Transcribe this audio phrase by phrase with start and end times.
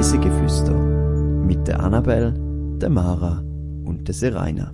[0.00, 2.32] Reisegeflüster mit der Annabel,
[2.80, 3.44] der Mara
[3.84, 4.72] und der Seraina.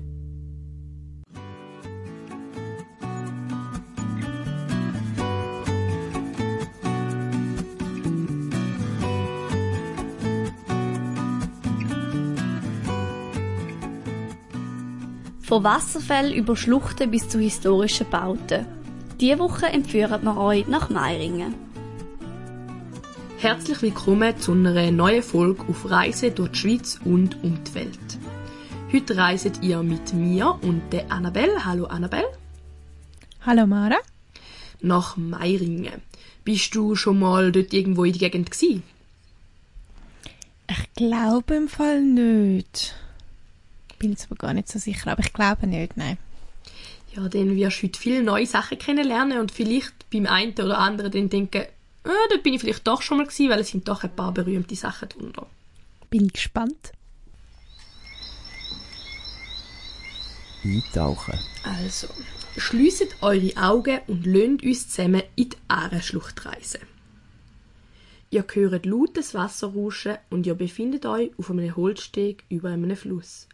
[15.41, 18.65] Von Wasserfällen über Schluchten bis zu historischen Bauten.
[19.21, 21.67] Diese Woche empführen wir euch nach Meiringen.
[23.39, 28.19] Herzlich willkommen zu einer neuen Folge auf Reise durch die Schweiz und um die Welt.
[28.93, 31.65] Heute reiset ihr mit mir und der Annabelle.
[31.65, 32.33] Hallo Annabelle.
[33.43, 33.99] Hallo Mara.
[34.81, 36.03] Nach Meiringen.
[36.45, 38.83] Bist du schon mal dort irgendwo in die Gegend gewesen?
[40.69, 42.95] Ich glaube im Fall nicht
[43.99, 46.19] bin jetzt aber gar nicht so sicher, aber ich glaube nicht, nein.
[47.15, 51.11] Ja, dann wirst du heute viele neue Sachen kennenlernen und vielleicht beim einen oder anderen
[51.11, 51.65] dann denken,
[52.07, 54.33] äh, dort bin ich vielleicht doch schon mal gewesen, weil es sind doch ein paar
[54.33, 55.47] berühmte Sachen drunter.
[56.11, 56.93] Bin ich gespannt.
[60.65, 61.39] Eintauchen.
[61.63, 62.09] Also,
[62.57, 66.81] schließt eure Augen und lönt uns zusammen in die Ahrenschlucht reisen.
[68.31, 73.47] Ihr hört lautes Wasser rauschen und ihr befindet euch auf einem Holzsteg über einem Fluss.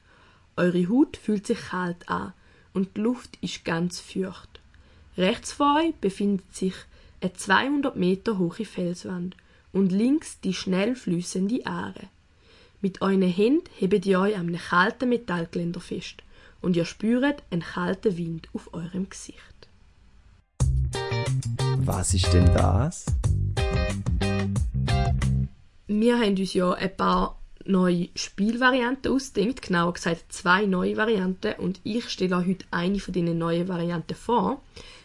[0.57, 2.33] Eure Haut fühlt sich kalt an
[2.73, 4.61] und die Luft ist ganz feucht.
[5.17, 6.75] Rechts vor euch befindet sich
[7.23, 9.37] eine 200 Meter hohe Felswand
[9.73, 12.09] und links die schnell fließende Aare.
[12.81, 16.17] Mit euren Händen hebt ihr euch einem kalten Metallgeländer fest
[16.61, 19.39] und ihr spürt einen kalten Wind auf eurem Gesicht.
[21.79, 23.07] Was ist denn das?
[25.87, 31.81] Wir haben uns ja ein paar neue Spielvarianten ausdenkt, genauer gesagt zwei neue Varianten und
[31.85, 34.61] ich stelle euch heute eine von diesen neuen Varianten vor.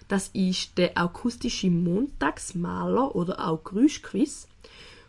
[0.07, 4.47] Das ist der akustische Montagsmaler oder auch Geräuschquiz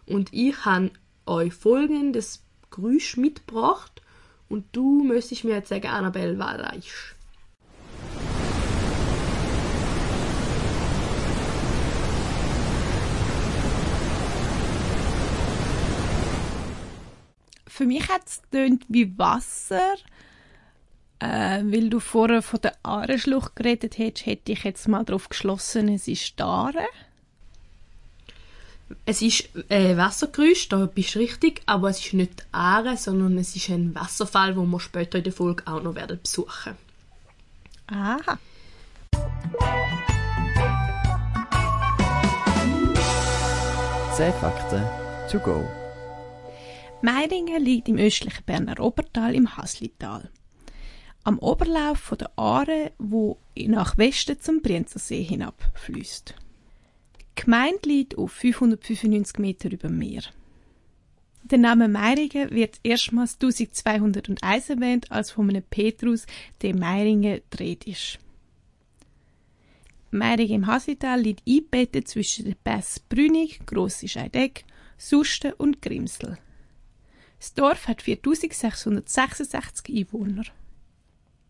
[0.06, 0.90] und ich habe
[1.26, 4.02] euch folgendes Geräusch mitgebracht
[4.48, 7.14] und du müsstest mir jetzt sagen, Annabelle, was das ist.
[17.68, 18.42] Für mich hat es
[18.88, 19.94] wie Wasser.
[21.20, 25.88] Äh, weil du vorher von der Ahrenschlucht geredet hättest, hätte ich jetzt mal darauf geschlossen,
[25.88, 26.86] es ist Aare.
[29.04, 33.54] Es ist äh, Wassergeräusch, da bist du richtig, aber es ist nicht Aare, sondern es
[33.54, 36.74] ist ein Wasserfall, wo wir später in der Folge auch noch werden besuchen.
[37.88, 38.38] Aha.
[44.14, 44.84] Zehn Fakten
[45.30, 45.68] to go.
[47.02, 50.30] Meiringen liegt im östlichen Berner Obertal im Haslital.
[51.28, 56.34] Am Oberlauf von der Aare, wo nach Westen zum Brienzersee hinabfließt.
[57.20, 60.22] Die Gemeinde liegt auf 595 Meter über dem Meer.
[61.42, 66.24] Der Name Meiringen wird erstmals 1201 erwähnt, als von einem Petrus,
[66.62, 68.18] der Meiringen dreht ist.
[70.10, 74.64] Meiringen im Haslital liegt eingebettet zwischen den Pässen Brünig, Grosse Scheideck,
[74.96, 76.38] Susten und Grimsel.
[77.38, 80.44] Das Dorf hat 4666 Einwohner.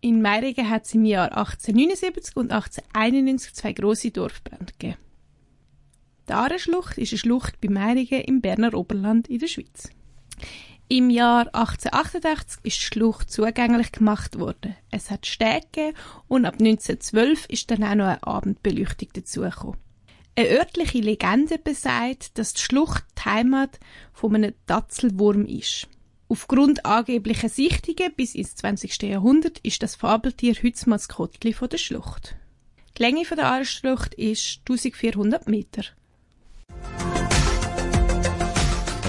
[0.00, 4.98] In Meiringen hat es im Jahr 1879 und 1891 zwei grosse Dorfbrände gegeben.
[6.28, 9.90] Die Aareschlucht ist eine Schlucht bei Meiringen im Berner Oberland in der Schweiz.
[10.90, 14.76] Im Jahr 1888 ist die Schlucht zugänglich gemacht worden.
[14.90, 15.92] Es hat Stege
[16.28, 19.78] und ab 1912 ist dann auch noch eine Abendbeleuchtung dazugekommen.
[20.36, 23.80] Eine örtliche Legende besagt, dass die Schlucht die Heimat
[24.12, 25.88] von einem Tatzelwurm ist.
[26.30, 29.02] Aufgrund angeblicher Sichtungen bis ins 20.
[29.04, 32.36] Jahrhundert ist das Fabeltier heute das Maskottli von der Schlucht.
[32.98, 35.84] Die Länge der Aarschlucht ist 1400 Meter.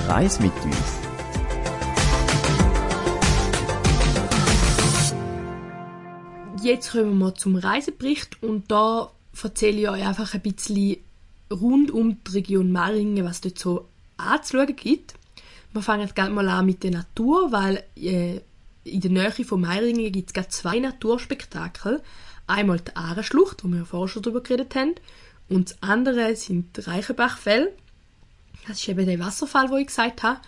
[0.07, 0.75] Reis mit uns.
[6.63, 9.11] Jetzt kommen wir zum Reisebericht und da
[9.43, 10.97] erzähle ich euch einfach ein bisschen
[11.51, 15.18] rund um die Region Meiringen, was dort so anzuschauen gibt.
[15.71, 18.41] Wir fangen jetzt mal an mit der Natur, weil äh,
[18.83, 22.01] in der Nähe von Meiringen gibt es zwei Naturspektakel.
[22.47, 24.95] Einmal die Ahrenschlucht, wo wir vorher schon darüber geredet haben,
[25.49, 27.73] und das andere sind die Reichenbachfälle.
[28.67, 30.39] Das ist eben der Wasserfall, wo ich gesagt habe.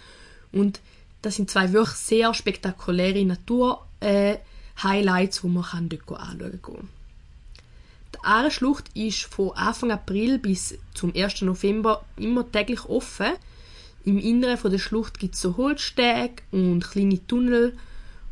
[0.51, 0.79] Und
[1.21, 6.89] das sind zwei wirklich sehr spektakuläre Natur-Highlights, äh, die man kann dort anschauen kann.
[8.13, 11.41] Die Ahrenschlucht ist von Anfang April bis zum 1.
[11.41, 13.31] November immer täglich offen.
[14.03, 17.77] Im Inneren der Schlucht gibt es so Holzstege und kleine Tunnel,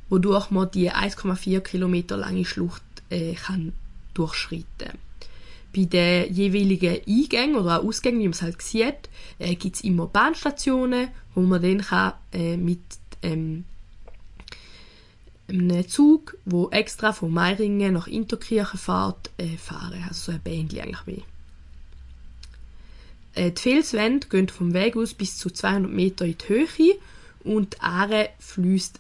[0.10, 3.74] wodurch man die 1,4 Kilometer lange Schlucht äh, kann
[4.14, 4.98] durchschreiten
[5.76, 9.82] Bei den jeweiligen Eingängen oder auch Ausgängen, wie man es halt sieht, äh, gibt es
[9.82, 12.82] immer Bahnstationen, wo man dann kann, äh, mit
[13.22, 13.66] ähm,
[15.48, 20.04] einem Zug, wo extra von Meiringen nach Interkirchen fährt, äh, fahren.
[20.08, 21.24] Also so ein Bändchen eigentlich wie.
[23.40, 26.98] Äh, die Felswände gehen vom Weg aus bis zu 200 Meter in die Höhe
[27.46, 29.00] und die Aare fließt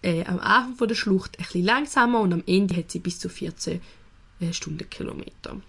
[0.00, 3.82] äh, am Anfang der Schlucht bisschen langsamer und am Ende hat sie bis zu 14
[4.40, 5.60] äh, Stundenkilometer.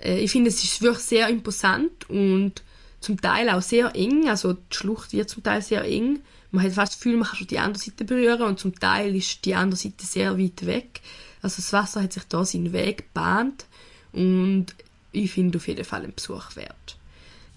[0.00, 2.64] Äh, ich finde, es ist wirklich sehr imposant und
[2.98, 4.28] zum Teil auch sehr eng.
[4.28, 6.22] Also die Schlucht wird zum Teil sehr eng.
[6.50, 9.14] Man hat fast das Gefühl, man kann schon die andere Seite berühren und zum Teil
[9.14, 11.02] ist die andere Seite sehr weit weg.
[11.40, 13.66] Also das Wasser hat sich da seinen Weg gebahnt
[14.12, 14.74] und
[15.16, 16.96] ich finde auf jeden Fall einen Besuch wert.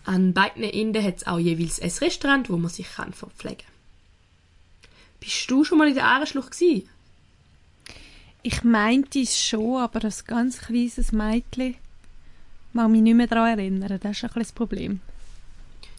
[0.06, 3.69] An beiden Enden hat es auch jeweils ein Restaurant, wo man sich kann verpflegen kann.
[5.19, 6.89] Bist du schon mal in der Ahrenschlucht gewesen?
[8.41, 11.75] Ich meinte es schon, aber ein ganz kleines Mädchen
[12.71, 14.00] mag mich nicht mehr daran erinnern.
[14.01, 15.01] Das ist ein das Problem.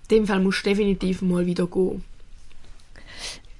[0.08, 2.02] In dem Fall musst du definitiv mal wieder gehen.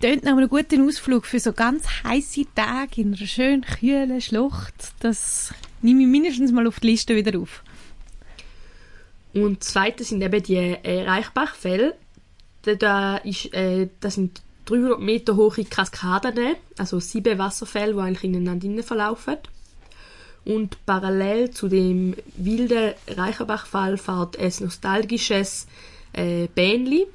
[0.00, 4.93] Tönt nach einem guten Ausflug für so ganz heiße Tage in einer schönen, kühlen Schlucht.
[5.00, 5.52] Das
[5.82, 7.62] nehme ich mindestens mal auf die Liste wieder auf.
[9.32, 11.94] Und das zweite sind eben die äh, Reichbachfälle.
[12.62, 18.82] Da, ist, äh, das sind 300 Meter hohe Kaskaden, also sieben Wasserfälle, die eigentlich ineinander
[18.82, 19.37] verlaufen.
[20.44, 25.67] Und parallel zu dem wilden Reicherbachfall fährt ein nostalgisches
[26.12, 27.06] äh, Bähnli.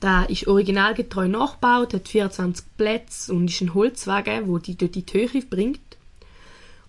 [0.00, 5.06] Da ist originalgetreu nachgebaut, hat 24 Plätze und ist ein Holzwagen, wo die dort in
[5.06, 5.80] die Höhe bringt.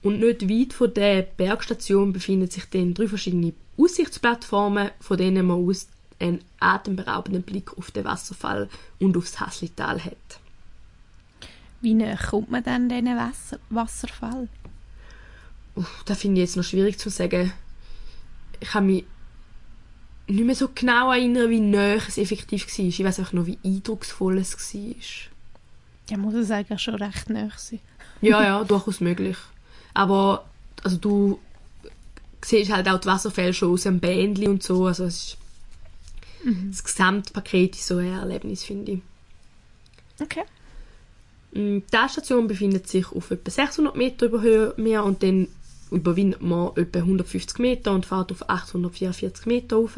[0.01, 5.65] Und nicht weit von der Bergstation befinden sich dann drei verschiedene Aussichtsplattformen, von denen man
[5.65, 5.87] aus
[6.19, 10.39] einen atemberaubenden Blick auf den Wasserfall und aufs Haslital hat.
[11.81, 14.49] Wie näher kommt man dann diesen Wasser Wasserfall?
[15.75, 17.53] Uff, das finde ich jetzt noch schwierig zu sagen.
[18.59, 19.05] Ich kann mich
[20.27, 22.85] nicht mehr so genau erinnern, wie näher es effektiv war.
[22.85, 24.95] Ich weiß einfach noch, wie eindrucksvoll es war.
[26.09, 27.79] Ja, muss es eigentlich schon recht näher sein.
[28.21, 29.37] ja, ja, durchaus möglich.
[29.93, 30.45] Aber
[30.83, 31.39] also du
[32.41, 34.85] siehst halt auch die Wasserfälle schon aus dem Bändli und so.
[34.85, 35.37] Also es ist
[36.43, 36.71] Mhm.
[36.71, 39.01] das Gesamtpaket ist so ein Erlebnis, finde ich.
[40.21, 40.43] Okay.
[41.51, 45.47] Mm, Die Station befindet sich auf etwa 600 Meter über Höhe Meer und dann
[45.91, 49.97] überwindet man etwa 150 Meter und fährt auf 844 Meter rauf.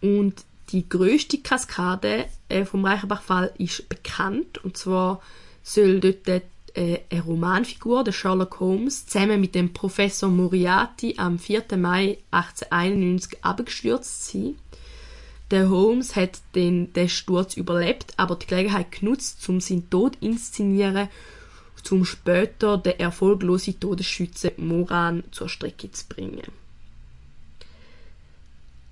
[0.00, 5.20] Und die grösste Kaskade äh, vom Reichenbachfall ist bekannt und zwar
[5.62, 11.64] soll dort äh, eine Romanfigur, der Sherlock Holmes, zusammen mit dem Professor Moriarty am 4.
[11.76, 14.56] Mai 1891 abgestürzt sein.
[15.50, 21.08] Der Holmes hat den, den Sturz überlebt, aber die Gelegenheit genutzt, um seinen Tod inszenieren,
[21.90, 26.42] um später den erfolglosen Todesschütze Moran zur Strecke zu bringen.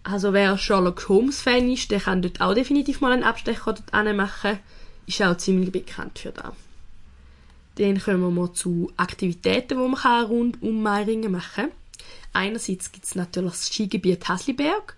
[0.05, 4.17] Also wer Sherlock Holmes Fan ist, der kann dort auch definitiv mal einen Abstecher dort
[4.17, 4.58] machen.
[5.06, 6.52] Ist auch ziemlich bekannt für das.
[7.77, 11.71] Dann kommen wir mal zu Aktivitäten, die man rund um Meiringen machen kann.
[12.33, 14.97] Einerseits gibt es natürlich das Skigebiet Hasliberg.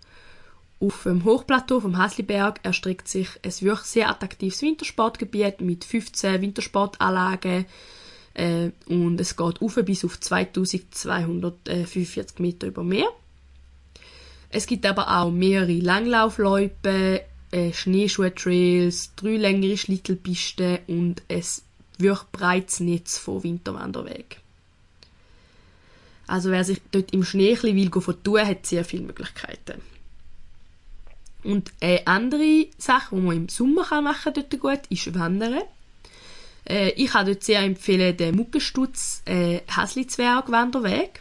[0.80, 7.66] Auf dem Hochplateau vom Hasliberg erstreckt sich ein wirklich sehr attraktives Wintersportgebiet mit 15 Wintersportanlagen
[8.34, 13.08] äh, und es geht auf bis auf 2245 Meter über Meer.
[14.50, 17.20] Es gibt aber auch mehrere Langlaufloipen,
[17.50, 21.44] äh, Schneeschuhtrails, drei längere Schlittelpisten und ein
[21.98, 24.42] wirklich breites Netz von Winterwanderwegen.
[26.26, 29.80] Also wer sich dort im Schnee will vertun, hat sehr viele Möglichkeiten.
[31.42, 35.62] Und eine andere Sache, die man im Sommer machen kann, dort gut, ist Wandern.
[36.66, 41.20] Äh, ich kann dort sehr empfehlen den Muckenstutz äh, Hasli-Zwerg Wanderweg.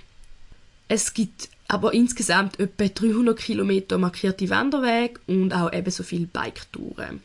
[0.87, 7.21] Es gibt aber insgesamt etwa 300 Kilometer markierte Wanderwege und auch ebenso viele Biketouren.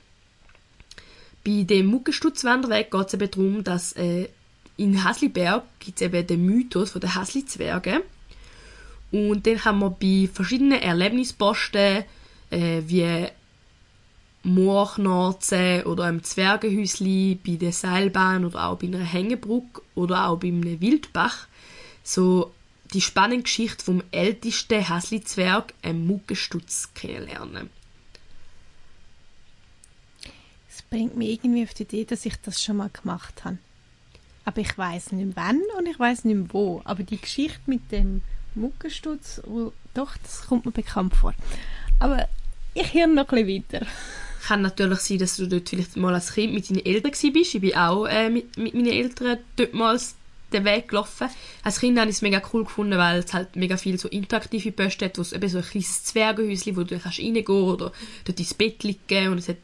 [1.49, 4.29] Bei dem Muckenstutz-Wanderweg geht es eben darum, dass äh,
[4.77, 8.03] in Hasliberg gibt es eben den Mythos von den Hasli-Zwergen.
[9.13, 12.05] Und den kann man bei verschiedenen Erlebnisposten
[12.51, 13.29] äh, wie
[14.43, 20.49] Moorknorzen oder einem Zwergenhäusli, bei der Seilbahn oder auch bei einer Hängebrücke oder auch bei
[20.49, 21.47] einem Wildbach
[22.03, 22.53] so
[22.93, 27.71] die spannende Geschichte vom ältesten Hasli-Zwerg, einem Muckenstutz, kennenlernen.
[30.71, 33.59] Es bringt mich irgendwie auf die Idee, dass ich das schon mal gemacht habe.
[34.45, 36.81] Aber ich weiß nicht wann und ich weiß nicht wo.
[36.85, 38.23] Aber die Geschichte mit dem
[38.55, 41.35] Muckenstutz, oh, doch, das kommt mir bekannt vor.
[41.99, 42.29] Aber
[42.75, 43.87] ich höre noch ein bisschen weiter.
[44.47, 47.55] Kann natürlich sein, dass du dort vielleicht mal als Kind mit deinen Eltern bist.
[47.55, 49.99] Ich bin auch äh, mit, mit meinen Eltern dort mal
[50.53, 51.29] den Weg gelaufen.
[51.63, 54.73] Als Kind habe ich es mega cool gefunden, weil es halt mega viel so interaktive
[54.73, 57.93] Posten hat, wo es eben so ein kleines Zwergenhäuschen, wo du kannst reingehen oder
[58.25, 59.59] dort ins Bett liegen und es hat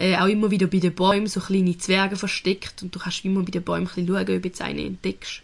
[0.00, 3.42] äh, auch immer wieder bei den Bäumen so kleine Zwerge versteckt und du kannst immer
[3.42, 5.42] bei den Bäumen ein schauen, ob du jetzt einen entdeckst.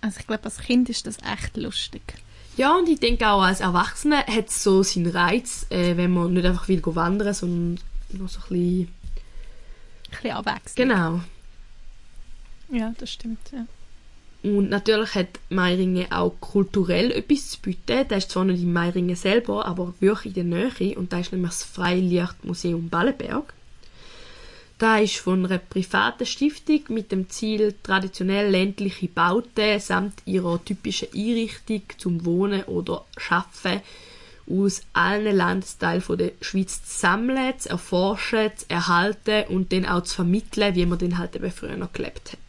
[0.00, 2.02] Also ich glaube, als Kind ist das echt lustig.
[2.56, 6.32] Ja, und ich denke auch als Erwachsener hat es so seinen Reiz, äh, wenn man
[6.32, 8.80] nicht einfach will go wandern, sondern noch so ein bisschen...
[8.80, 10.76] Ein bisschen abwechselnd.
[10.76, 11.20] Genau.
[12.70, 13.66] Ja, das stimmt, ja.
[14.44, 18.04] Und natürlich hat Meiringen auch kulturell etwas zu bieten.
[18.08, 20.98] Das ist zwar nicht in Meiringen selber, aber wirklich in der Nähe.
[20.98, 23.54] Und da ist nämlich das Freilichtmuseum Ballenberg.
[24.76, 31.08] Da ist von einer privaten Stiftung mit dem Ziel, traditionell ländliche Bauten samt ihrer typischen
[31.14, 33.80] Einrichtung zum Wohnen oder Schaffen
[34.46, 40.16] aus allen Landesteilen der Schweiz zu sammeln, zu erforschen, zu erhalten und dann auch zu
[40.16, 42.43] vermitteln, wie man den halt eben früher noch gelebt hat.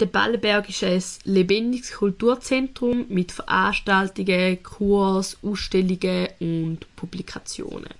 [0.00, 7.94] Der Ballenberg ist ein lebendiges Kulturzentrum mit Veranstaltungen, Kurs, Ausstellungen und Publikationen.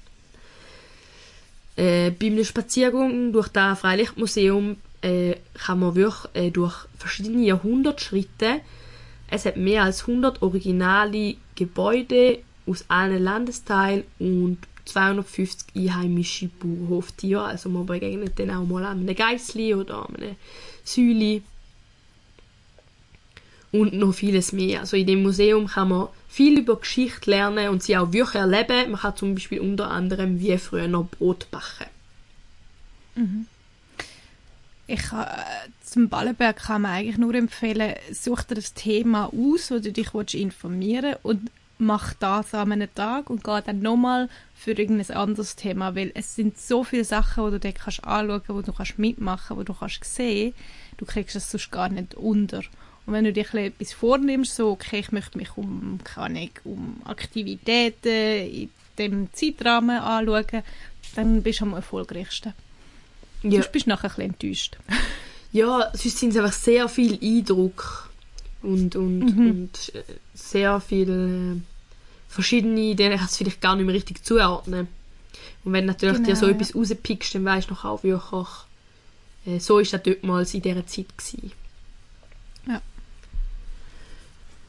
[1.75, 8.05] Äh, bei einem Spaziergang durch das Freilichtmuseum äh, kann man wirklich äh, durch verschiedene Jahrhunderte
[8.05, 8.61] schreiten.
[9.31, 17.43] Es hat mehr als 100 originale Gebäude aus allen Landesteilen und 250 einheimische Bauernhoftiere.
[17.43, 20.37] Also man begegnet dann auch mal einem Geissli oder einem
[20.85, 21.43] Säuli
[23.73, 24.81] und noch vieles mehr.
[24.81, 28.93] Also in dem Museum kann man viel über Geschichte lernen und sie auch wirklich erleben.
[28.93, 31.91] Man kann zum Beispiel unter anderem wie früher noch Brot backen.
[33.15, 33.47] Mhm.
[34.87, 39.79] Ich äh, zum Ballenberg kann man eigentlich nur empfehlen, such dir das Thema aus, wo
[39.79, 44.73] du dich informieren willst und mach das an einem Tag und geh dann nochmal für
[44.73, 48.49] irgendein anderes Thema, weil es sind so viele Sachen, die du dir kannst anschauen kannst,
[48.49, 50.55] wo du kannst mitmachen wo du kannst sehen
[50.99, 52.63] du kriegst es sonst gar nicht unter.
[53.09, 57.01] Und wenn du dir etwas vornimmst, so, okay, ich möchte mich um, keine Ahnung, um
[57.07, 60.63] Aktivitäten in dem Zeitrahmen anschauen,
[61.15, 62.53] dann bist du am erfolgreichsten.
[63.43, 63.51] Ja.
[63.53, 64.77] Sonst bist du nachher ein bisschen enttäuscht.
[65.53, 68.11] Ja, sonst sind es einfach sehr viel Eindruck
[68.61, 69.51] und, und, mhm.
[69.51, 70.03] und äh,
[70.35, 71.61] sehr viele äh,
[72.29, 74.87] verschiedene, denen kannst du vielleicht gar nicht mehr richtig zuordnen.
[75.65, 76.53] Und wenn natürlich genau, dir so ja.
[76.53, 78.49] etwas rauspickst, dann weißt du noch auch wirklich,
[79.47, 81.53] äh, so ist das dort mal in dieser Zeit gewesen.
[82.67, 82.83] Ja.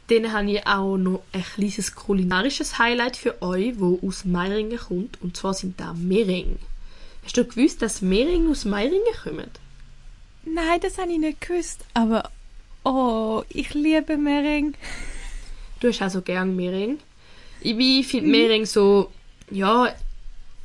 [0.09, 5.21] Dann habe ich auch noch ein kleines kulinarisches Highlight für euch, wo aus Meiringen kommt.
[5.21, 6.57] Und zwar sind da Mering.
[7.23, 9.51] Hast du gewusst, dass Mering aus Meiringen kommen?
[10.45, 11.85] Nein, das habe ich nicht gewusst.
[11.93, 12.29] Aber
[12.83, 14.73] oh, ich liebe Mering.
[15.79, 16.97] Du hast also gern Mering.
[17.61, 18.31] Ich finde mhm.
[18.31, 19.11] Mering so,
[19.51, 19.93] ja,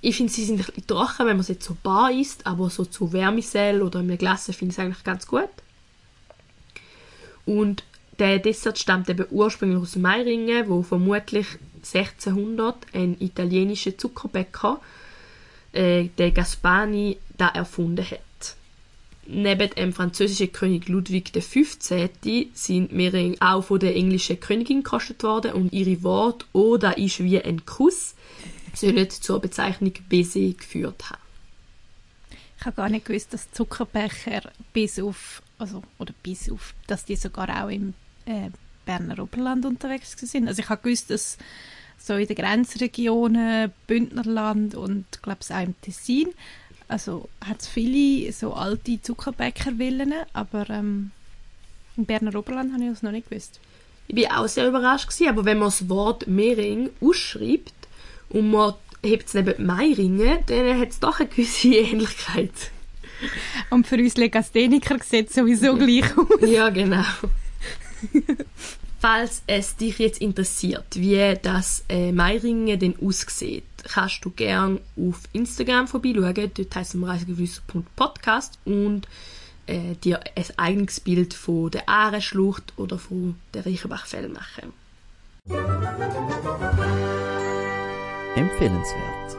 [0.01, 2.85] ich finde sie sind ein bisschen trocken, wenn man sie so bar isst, aber so
[2.85, 5.49] zu Wärmisell oder in einem Glas finde ich es eigentlich ganz gut.
[7.47, 7.85] Und
[8.19, 14.81] der Dessert stammt eben ursprünglich aus Meiringen, wo vermutlich 1600 ein italienischer Zuckerbäcker,
[15.73, 18.21] äh, der Gaspani, da erfunden hat.
[19.27, 21.79] Neben dem französischen König Ludwig XV.
[22.53, 27.21] sind Meringue auch von der englischen Königin gekostet worden und ihre Wort «Oh, da ist
[27.21, 28.15] wie ein Kuss»
[28.75, 31.23] sollen zur Bezeichnung Baiser geführt haben.
[32.59, 37.17] Ich habe gar nicht gewusst, dass Zuckerbecher bis auf, also, oder bis auf, dass die
[37.17, 37.95] sogar auch im
[38.27, 38.51] äh,
[38.85, 40.49] Berner Oberland unterwegs sind.
[40.49, 41.39] Also ich habe gewusst, dass
[41.99, 46.29] so in den Grenzregionen, Bündnerland und glaube auch im Tessin,
[46.89, 51.13] also hat es viele so alte Zuckerbäckervillen, aber ähm,
[51.97, 53.61] im Berner Oberland habe ich das noch nicht gewusst.
[54.07, 57.73] Ich bin auch sehr überrascht gewesen, aber wenn man das Wort Mehring ausschreibt
[58.29, 62.53] und man hebt es neben Meiringen, dann hat es doch eine gewisse Ähnlichkeit.
[63.71, 66.49] Und für uns Legastheniker sieht es sowieso gleich aus.
[66.49, 67.05] Ja, genau.
[69.01, 75.21] Falls es dich jetzt interessiert, wie das äh, Meiringen denn aussieht, kannst du gerne auf
[75.35, 76.51] Instagram vorbeischauen.
[76.55, 79.07] Dort heisst es reisegewüsser.podcast und
[79.67, 84.73] äh, dir ein eigenes Bild von der Ahrenschlucht oder von der Reichenbachfell machen.
[88.37, 89.37] Empfehlenswert.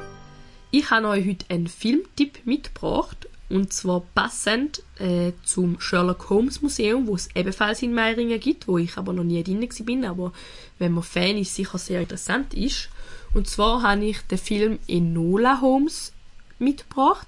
[0.71, 7.07] Ich habe euch heute einen Filmtipp mitgebracht und zwar passend äh, zum Sherlock Holmes Museum,
[7.07, 10.33] wo es ebenfalls in Meiringen gibt, wo ich aber noch nie drin bin, aber
[10.79, 12.89] wenn man Fan ist, sicher sehr interessant ist.
[13.33, 16.13] Und zwar habe ich den Film Enola Holmes
[16.57, 17.27] mitgebracht.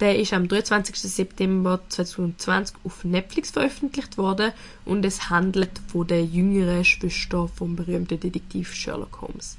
[0.00, 0.96] Der ist am 23.
[0.96, 4.52] September 2020 auf Netflix veröffentlicht worden
[4.84, 9.58] und es handelt von der jüngeren Schwester vom berühmten Detektiv Sherlock Holmes.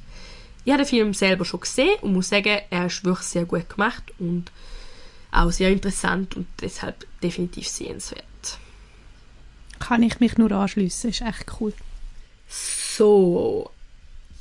[0.65, 3.69] Ich habe den Film selber schon gesehen und muss sagen, er ist wirklich sehr gut
[3.69, 4.51] gemacht und
[5.33, 8.23] auch sehr interessant und deshalb definitiv sehenswert.
[9.79, 11.73] Kann ich mich nur anschliessen, ist echt cool.
[12.47, 13.71] So,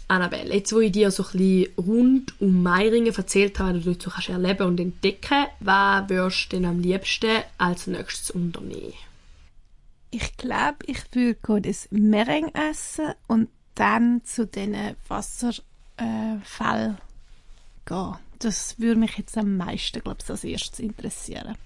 [0.08, 3.98] Annabelle, jetzt wo ich dir so ein bisschen rund um Meiringen erzählt habe, was du
[3.98, 8.92] so kannst erleben und entdecken, was würdest du denn am liebsten als nächstes unternehmen?
[10.10, 15.62] Ich glaube, ich würde gehen das Mering essen und dann zu diesen Wasserfällen
[15.96, 16.96] äh,
[17.86, 18.16] gehen.
[18.42, 21.56] Das würde mich jetzt am meisten, glaube ich, als erstes interessieren.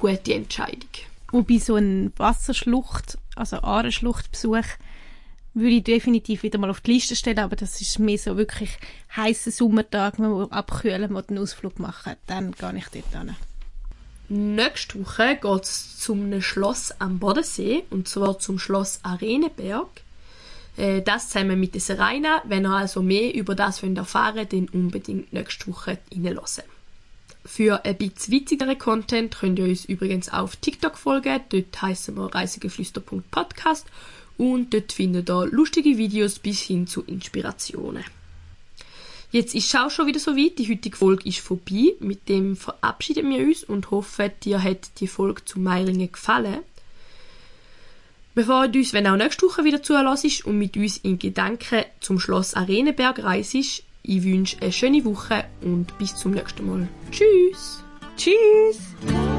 [0.00, 0.88] Gute Entscheidung.
[1.30, 4.64] Wobei so ein Wasserschlucht, also Aareschluchtbesuch,
[5.54, 8.78] würde ich definitiv wieder mal auf die Liste stellen, aber das ist mehr so wirklich
[9.14, 13.36] heiße Sommertag, wo wir abkühlen, wo einen Ausflug machen, dann gehe ich dort hin.
[14.28, 19.88] Nächste Woche geht es zum Schloss am Bodensee, und zwar zum Schloss Areneberg.
[20.76, 22.42] Äh, das zusammen mit der Serena.
[22.44, 26.64] Wenn ihr also mehr über das erfahren wollt, dann unbedingt nächste Woche reinhören.
[27.44, 31.40] Für ein bisschen witzigeren Content könnt ihr uns übrigens auf TikTok folgen.
[31.48, 33.86] Dort heißen wir reisegeflüster.podcast
[34.38, 38.04] und dort findet ihr lustige Videos bis hin zu Inspirationen.
[39.32, 40.58] Jetzt ist es auch schon wieder so weit.
[40.58, 41.94] Die heutige Folge ist vorbei.
[42.00, 46.60] Mit dem verabschieden wir uns und hoffen, dir hat die Folge zu Meiringen gefallen.
[48.34, 52.18] Bevor du uns, wenn auch nächste Woche wieder zulässt und mit uns in Gedanken zum
[52.18, 56.88] Schloss Arenenberg reist, ich wünsche eine schöne Woche und bis zum nächsten Mal.
[57.10, 57.84] Tschüss!
[58.16, 59.31] Tschüss!